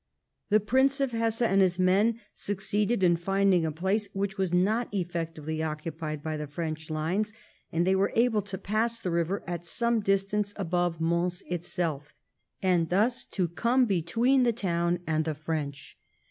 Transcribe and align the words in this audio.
The 0.49 0.59
Prince 0.59 0.99
of 0.99 1.11
Hesse 1.11 1.43
and 1.43 1.61
his 1.61 1.77
men 1.77 2.19
succeeded 2.33 3.03
in 3.03 3.17
finding 3.17 3.67
a 3.67 3.71
place 3.71 4.07
which 4.13 4.35
was 4.35 4.51
not 4.51 4.91
effectively 4.91 5.61
occupied 5.61 6.23
by 6.23 6.37
the 6.37 6.47
French 6.47 6.87
Unes, 6.87 7.31
and 7.71 7.85
they 7.85 7.95
were 7.95 8.11
able 8.15 8.41
to 8.41 8.57
pass 8.57 8.99
the 8.99 9.11
river 9.11 9.43
at 9.45 9.63
some 9.63 9.99
distance 9.99 10.53
above 10.55 10.99
Mons 11.01 11.43
itself, 11.45 12.15
and 12.63 12.89
thus 12.89 13.23
to 13.25 13.47
come 13.47 13.85
between 13.85 14.41
the 14.41 14.53
town 14.53 15.01
and 15.05 15.23
the 15.23 15.35
French. 15.35 15.99